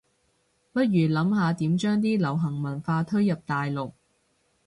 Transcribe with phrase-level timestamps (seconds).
[0.73, 3.93] 不如諗下點將啲流行文化推入大陸